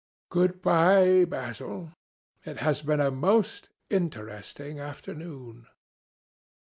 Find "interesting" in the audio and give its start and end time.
3.91-4.79